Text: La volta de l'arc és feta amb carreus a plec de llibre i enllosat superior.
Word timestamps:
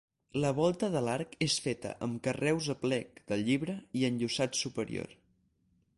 La 0.43 0.49
volta 0.59 0.87
de 0.95 1.03
l'arc 1.07 1.35
és 1.47 1.57
feta 1.65 1.91
amb 2.07 2.17
carreus 2.29 2.71
a 2.75 2.77
plec 2.87 3.23
de 3.33 3.41
llibre 3.43 3.79
i 4.01 4.07
enllosat 4.11 4.63
superior. 4.65 5.19